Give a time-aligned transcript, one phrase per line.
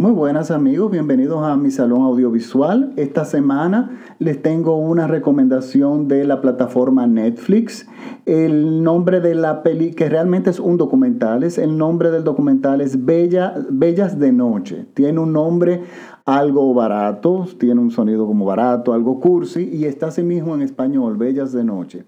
[0.00, 2.94] Muy buenas amigos, bienvenidos a mi salón audiovisual.
[2.96, 7.86] Esta semana les tengo una recomendación de la plataforma Netflix.
[8.24, 12.80] El nombre de la peli, que realmente es un documental, es el nombre del documental
[12.80, 14.86] es Bella, Bellas de Noche.
[14.94, 15.82] Tiene un nombre
[16.24, 21.18] algo barato, tiene un sonido como barato, algo cursi y está así mismo en español,
[21.18, 22.06] Bellas de Noche.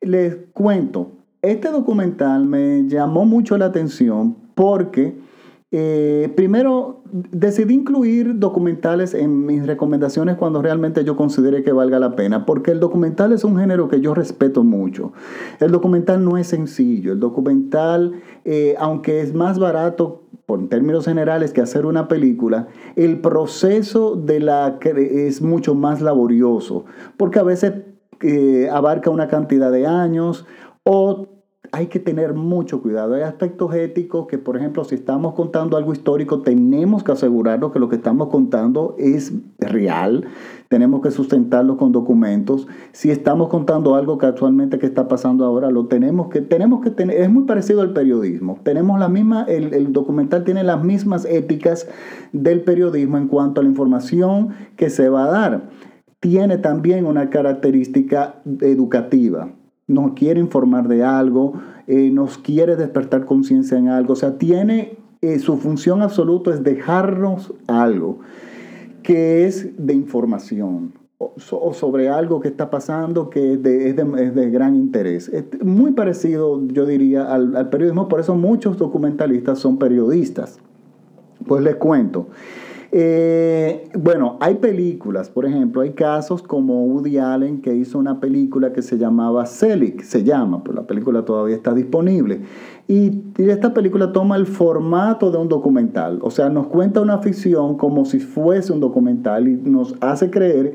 [0.00, 1.10] Les cuento,
[1.42, 5.27] este documental me llamó mucho la atención porque
[5.70, 12.16] eh, primero, decidí incluir documentales en mis recomendaciones cuando realmente yo considere que valga la
[12.16, 15.12] pena, porque el documental es un género que yo respeto mucho.
[15.60, 21.52] El documental no es sencillo, el documental, eh, aunque es más barato por términos generales
[21.52, 26.86] que hacer una película, el proceso de la es mucho más laborioso,
[27.18, 27.74] porque a veces
[28.22, 30.46] eh, abarca una cantidad de años
[30.84, 31.27] o
[31.72, 33.14] hay que tener mucho cuidado.
[33.14, 37.78] Hay aspectos éticos que, por ejemplo, si estamos contando algo histórico, tenemos que asegurarnos que
[37.78, 40.26] lo que estamos contando es real.
[40.68, 42.68] Tenemos que sustentarlo con documentos.
[42.92, 46.90] Si estamos contando algo que actualmente que está pasando ahora, lo tenemos que tenemos que
[46.90, 47.20] tener.
[47.20, 48.58] Es muy parecido al periodismo.
[48.62, 49.44] Tenemos la misma.
[49.44, 51.88] El, el documental tiene las mismas éticas
[52.32, 55.70] del periodismo en cuanto a la información que se va a dar.
[56.20, 59.52] Tiene también una característica educativa
[59.88, 61.54] nos quiere informar de algo,
[61.86, 64.12] eh, nos quiere despertar conciencia en algo.
[64.12, 68.20] O sea, tiene eh, su función absoluta es dejarnos algo
[69.02, 75.28] que es de información o, sobre algo que está pasando que es de, gran interés.
[75.28, 80.58] Es muy parecido, yo diría, al, al periodismo, por eso muchos documentalistas son periodistas.
[81.46, 82.28] Pues les cuento.
[82.90, 88.72] Eh, bueno, hay películas, por ejemplo, hay casos como Woody Allen que hizo una película
[88.72, 92.40] que se llamaba Selig, se llama, pero la película todavía está disponible.
[92.86, 97.18] Y, y, esta película toma el formato de un documental, o sea, nos cuenta una
[97.18, 100.74] ficción como si fuese un documental y nos hace creer,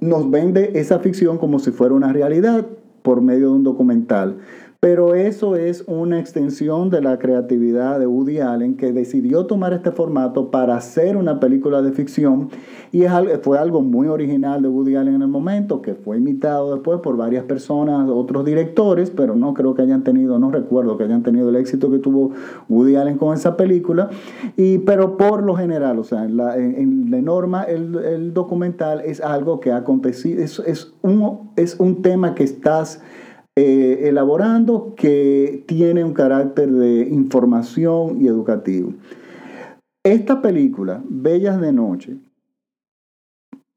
[0.00, 2.66] nos vende esa ficción como si fuera una realidad
[3.02, 4.38] por medio de un documental.
[4.82, 9.92] Pero eso es una extensión de la creatividad de Woody Allen que decidió tomar este
[9.92, 12.48] formato para hacer una película de ficción.
[12.90, 16.72] Y es fue algo muy original de Woody Allen en el momento que fue imitado
[16.72, 21.04] después por varias personas, otros directores, pero no creo que hayan tenido, no recuerdo que
[21.04, 22.30] hayan tenido el éxito que tuvo
[22.70, 24.08] Woody Allen con esa película,
[24.56, 29.60] y, pero por lo general, o sea, en la, la norma el, documental es algo
[29.60, 33.02] que ha acontecido, es, es, un, es un tema que estás
[33.56, 38.94] eh, elaborando que tiene un carácter de información y educativo.
[40.04, 42.16] Esta película, Bellas de Noche,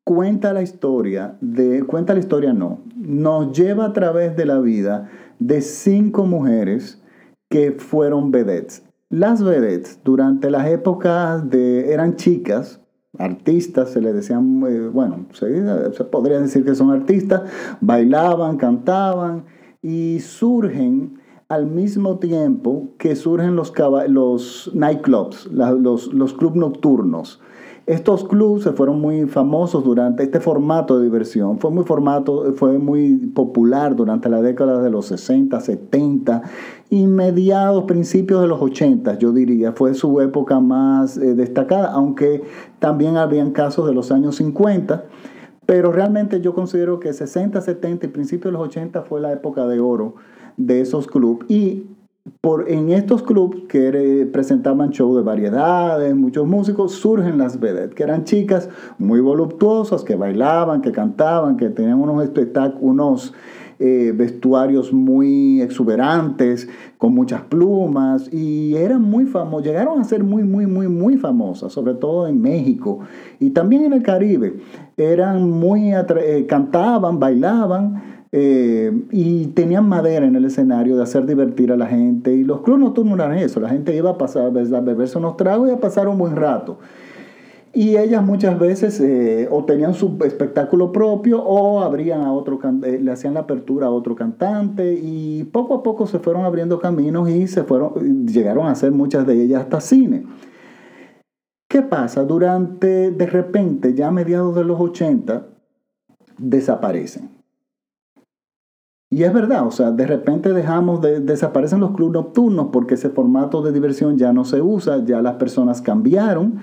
[0.05, 5.09] cuenta la historia de, cuenta la historia no, nos lleva a través de la vida
[5.39, 7.01] de cinco mujeres
[7.49, 8.83] que fueron vedettes.
[9.09, 12.79] Las vedettes durante las épocas de, eran chicas,
[13.17, 17.43] artistas, se les decían, eh, bueno, se podría decir que son artistas,
[17.79, 19.45] bailaban, cantaban,
[19.83, 23.73] y surgen al mismo tiempo que surgen los,
[24.73, 27.39] nightclubs, los, los nocturnos.
[27.85, 31.59] Estos clubs se fueron muy famosos durante este formato de diversión.
[31.59, 36.43] Fue muy, formato, fue muy popular durante la década de los 60, 70
[36.89, 39.73] y mediados, principios de los 80, yo diría.
[39.73, 42.43] Fue su época más eh, destacada, aunque
[42.79, 45.03] también habían casos de los años 50
[45.65, 49.65] pero realmente yo considero que 60, 70 y principios de los 80 fue la época
[49.67, 50.15] de oro
[50.57, 51.49] de esos clubes.
[51.49, 51.87] Y
[52.41, 58.03] por, en estos clubes que presentaban show de variedades, muchos músicos, surgen las vedettes, que
[58.03, 63.33] eran chicas muy voluptuosas, que bailaban, que cantaban, que tenían unos espectáculos, unos
[63.85, 70.43] eh, vestuarios muy exuberantes, con muchas plumas, y eran muy famosas, llegaron a ser muy,
[70.43, 72.99] muy, muy, muy famosas, sobre todo en México
[73.41, 74.53] y también en el Caribe.
[74.95, 78.13] Eran muy, eh, cantaban, bailaban.
[78.35, 82.33] Eh, y tenían madera en el escenario de hacer divertir a la gente.
[82.33, 83.59] Y los clubes nocturnos eran eso.
[83.59, 86.79] La gente iba a pasar, a beberse unos tragos y a pasar un buen rato.
[87.75, 92.99] Y ellas muchas veces eh, o tenían su espectáculo propio o abrían a otro, eh,
[93.01, 97.27] le hacían la apertura a otro cantante y poco a poco se fueron abriendo caminos
[97.29, 100.23] y se fueron, llegaron a hacer muchas de ellas hasta cine.
[101.67, 102.23] ¿Qué pasa?
[102.23, 105.47] Durante, de repente, ya a mediados de los 80,
[106.37, 107.31] desaparecen.
[109.09, 113.09] Y es verdad, o sea, de repente dejamos de, desaparecen los clubes nocturnos porque ese
[113.09, 116.59] formato de diversión ya no se usa, ya las personas cambiaron.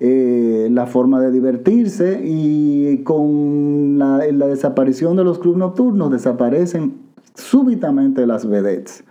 [0.00, 6.94] Eh, la forma de divertirse y con la, desaparición de los clubes nocturnos desaparecen
[7.34, 9.04] súbitamente las vedettes.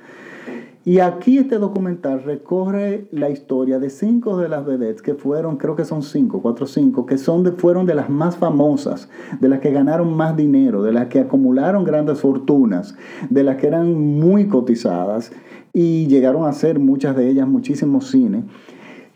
[0.85, 5.77] Y aquí este documental recorre la historia de cinco de las vedettes que fueron, creo
[5.77, 9.07] que son cinco, cuatro o cinco, que son de, fueron de las más famosas,
[9.39, 12.95] de las que ganaron más dinero, de las que acumularon grandes fortunas,
[13.29, 15.31] de las que eran muy cotizadas
[15.71, 18.43] y llegaron a hacer muchas de ellas muchísimos cine.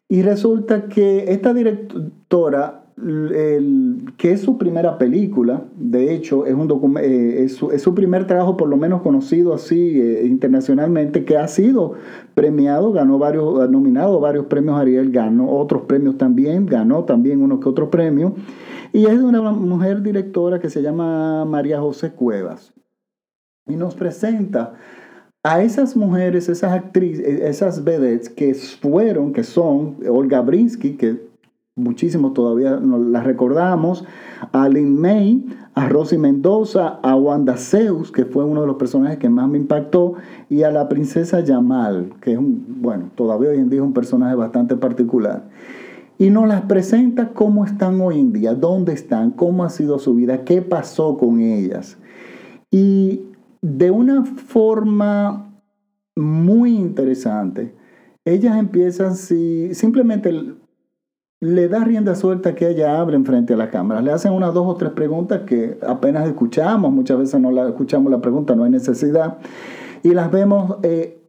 [0.09, 2.87] Y resulta que esta directora
[4.17, 8.25] que es su primera película, de hecho es, un eh, es, su, es, su, primer
[8.25, 11.93] trabajo por lo menos conocido así eh, internacionalmente, que ha sido
[12.33, 17.69] premiado, ganó varios, nominado varios premios Ariel, ganó otros premios también, ganó también unos que
[17.69, 18.33] otros premios,
[18.91, 22.73] y es de una mujer directora que se llama María José Cuevas,
[23.67, 24.73] y nos presenta
[25.47, 31.25] a esas mujeres, esas actrices, esas vedettes que fueron, que son Olga Brinsky, que
[31.77, 34.03] muchísimos todavía las recordamos,
[34.51, 39.19] a Lynn May, a Rosy Mendoza, a Wanda Zeus, que fue uno de los personajes
[39.19, 40.15] que más me impactó,
[40.49, 44.35] y a la princesa Yamal, que es un, bueno, todavía hoy en día un personaje
[44.35, 45.47] bastante particular.
[46.17, 50.13] Y nos las presenta cómo están hoy en día, dónde están, cómo ha sido su
[50.13, 51.97] vida, qué pasó con ellas.
[52.69, 53.21] Y
[53.61, 55.61] de una forma
[56.15, 57.75] muy interesante,
[58.25, 60.31] ellas empiezan si simplemente
[61.39, 64.01] le da rienda suelta que ella abre frente a la cámara.
[64.01, 68.11] Le hacen unas dos o tres preguntas que apenas escuchamos, muchas veces no la escuchamos
[68.11, 69.37] la pregunta, no hay necesidad,
[70.03, 71.21] y las vemos eh,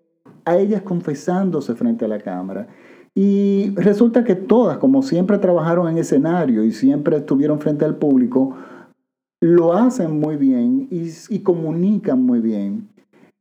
[0.45, 2.69] a ellas confesándose frente a la cámara.
[3.15, 8.55] Y resulta que todas, como siempre trabajaron en escenario y siempre estuvieron frente al público,
[9.41, 12.89] lo hacen muy bien y, comunican muy bien.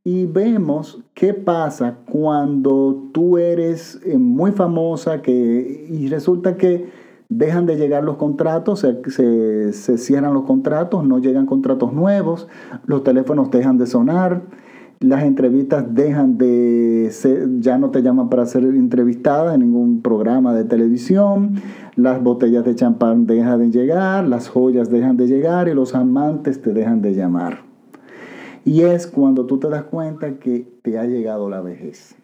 [0.04, 6.90] Y vemos qué pasa cuando tú eres eh, muy famosa que, y resulta que
[7.30, 12.48] dejan de llegar los contratos, se, se, cierran los contratos, no llegan contratos nuevos,
[12.86, 14.44] los teléfonos dejan de sonar,
[15.00, 20.54] las entrevistas dejan de ser, ya no te llaman para ser entrevistada en ningún programa
[20.54, 21.56] de televisión,
[21.96, 26.62] las botellas de champán dejan de llegar, las joyas dejan de llegar y los amantes
[26.62, 27.60] te dejan de llamar.
[28.66, 32.16] Y es cuando tú te das cuenta que te ha llegado la vejez.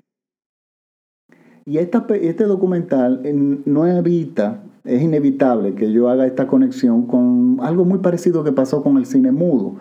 [1.65, 3.21] Y esta, este documental
[3.65, 8.83] no evita, es inevitable que yo haga esta conexión con algo muy parecido que pasó
[8.83, 9.75] con el cine mudo.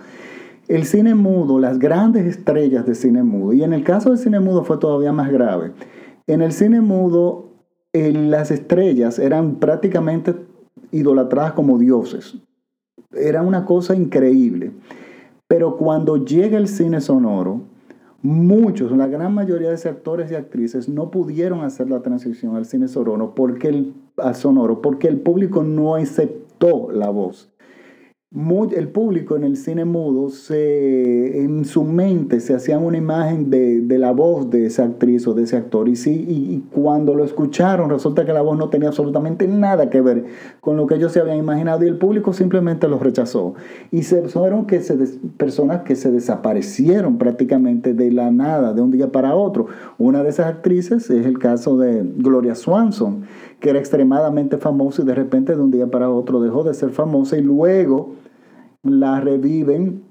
[0.73, 4.41] El cine mudo, las grandes estrellas de cine mudo, y en el caso del cine
[4.41, 5.73] mudo fue todavía más grave.
[6.27, 7.51] En el cine mudo,
[7.93, 10.35] las estrellas eran prácticamente
[10.91, 12.39] idolatradas como dioses.
[13.15, 14.73] Era una cosa increíble.
[15.47, 17.61] Pero cuando llega el cine sonoro,
[18.23, 22.89] muchos, la gran mayoría de actores y actrices no pudieron hacer la transición al cine
[22.89, 23.93] sonoro porque el,
[24.33, 27.52] sonoro porque el público no aceptó la voz
[28.35, 33.99] el público en el cine mudo, se, en su mente se hacían una imagen de,
[33.99, 35.87] la voz de esa actriz o de ese actor.
[35.87, 40.01] Y, sí, y, cuando lo escucharon, resulta que la voz no tenía absolutamente nada que
[40.01, 40.25] ver
[40.61, 43.55] con lo que ellos se habían imaginado y el público simplemente los rechazó.
[43.91, 44.97] Y se fueron que se
[45.37, 49.67] personas que se desaparecieron prácticamente de la nada, de un día para otro.
[49.99, 53.25] Una de esas actrices es el caso de Gloria Swanson,
[53.63, 56.91] que era extremadamente famosa y de repente de un día para otro dejó de ser
[56.91, 58.17] famosa y luego
[58.83, 60.03] la reviven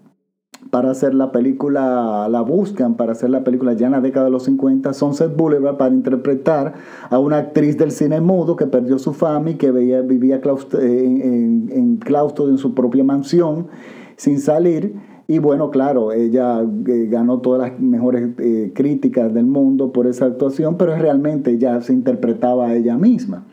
[0.69, 4.31] para hacer la película, la buscan para hacer la película ya en la década de
[4.31, 6.75] los 50, Sunset Boulevard, para interpretar
[7.09, 10.39] a una actriz del cine mudo que perdió su fama y que vivía
[10.79, 13.67] en, en, claustro en su propia mansión
[14.15, 14.95] sin salir.
[15.31, 20.25] Y bueno, claro, ella eh, ganó todas las mejores eh, críticas del mundo por esa
[20.25, 23.45] actuación, pero realmente ya se interpretaba a ella misma.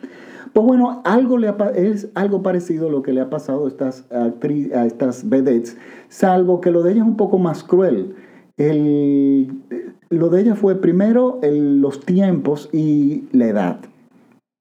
[0.52, 4.06] Pues bueno, algo le es algo parecido a lo que le ha pasado a estas,
[4.10, 5.76] a estas vedettes,
[6.08, 8.16] salvo que lo de ella es un poco más cruel.
[8.56, 13.78] lo de ella fue primero los tiempos y la edad.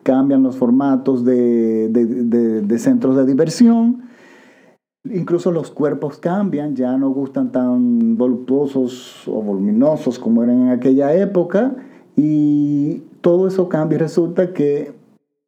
[0.04, 4.07] Cambian los formatos de, de centros de diversión.
[5.14, 11.14] Incluso los cuerpos cambian, ya no gustan tan voluptuosos o voluminosos como eran en aquella
[11.14, 11.76] época.
[12.16, 14.94] Y todo eso cambia y resulta que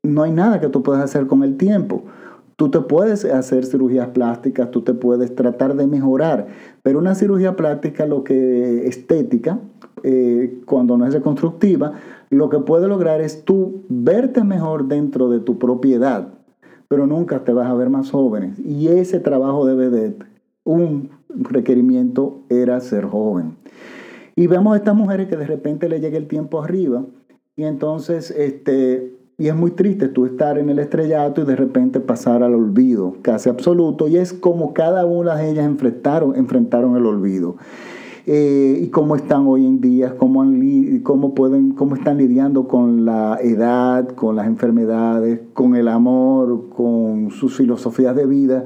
[0.04, 2.04] no hay nada que tú puedas hacer con el tiempo.
[2.56, 6.48] Tú te puedes hacer cirugías plásticas, tú te puedes tratar de mejorar,
[6.84, 9.60] pero una cirugía plástica, lo que estética,
[10.04, 11.94] eh, cuando no es reconstructiva,
[12.30, 16.34] lo que puede lograr es tú verte mejor dentro de tu propiedad,
[16.90, 18.60] pero nunca te vas a ver más jóvenes.
[18.60, 20.26] Y ese trabajo de vedette,
[20.66, 23.56] un requerimiento era ser joven.
[24.36, 27.06] Y vemos a estas mujeres que de repente le llega el tiempo arriba
[27.56, 32.02] y entonces este, y es muy triste tú estar en el estrellato y de repente
[32.02, 34.10] pasar al olvido casi absoluto.
[34.10, 37.56] Y es como cada una de ellas enfrentaron, enfrentaron el olvido.
[38.26, 40.46] Eh, y cómo están hoy en día, cómo,
[41.04, 47.32] cómo, pueden, cómo están lidiando con la edad, con las enfermedades, con el amor, con
[47.32, 48.66] sus filosofías de vida.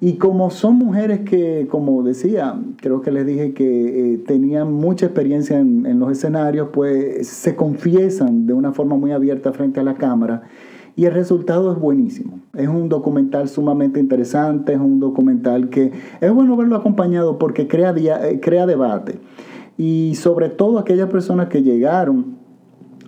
[0.00, 5.06] Y como son mujeres que, como decía, creo que les dije que eh, tenían mucha
[5.06, 9.82] experiencia en, en, los escenarios, pues se confiesan de una forma muy abierta frente a
[9.82, 10.44] la cámara
[10.98, 12.40] y el resultado es buenísimo.
[12.56, 17.94] Es un documental sumamente interesante, es un documental que es bueno verlo acompañado porque crea,
[17.96, 19.20] eh, crea debate.
[19.76, 22.36] Y sobre todo aquellas personas que llegaron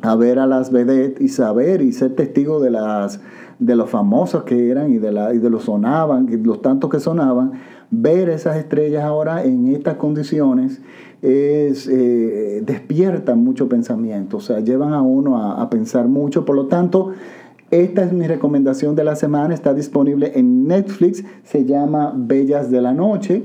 [0.02, 3.20] a ver a las vedettes y saber y ser testigo de las
[3.58, 6.98] de los famosos que eran y de, la, y de los sonaban, los tantos que
[6.98, 7.52] sonaban,
[7.90, 10.80] ver esas estrellas ahora en estas condiciones
[11.20, 16.68] es, eh, despierta mucho pensamiento, o sea, llevan a uno a pensar mucho, por lo
[16.68, 17.12] tanto,
[17.70, 22.80] esta es mi recomendación de la semana, está disponible en Netflix, se llama Bellas de
[22.80, 23.42] la Noche,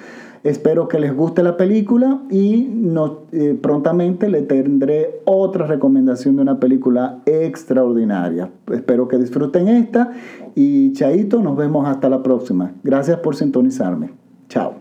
[0.45, 6.43] Espero que les guste la película y no, eh, prontamente le tendré otra recomendación de
[6.43, 8.51] una película extraordinaria.
[8.73, 10.13] Espero que disfruten esta
[10.55, 12.73] y Chaito, nos vemos hasta la próxima.
[12.83, 14.13] Gracias por sintonizarme.
[14.49, 14.78] Chao.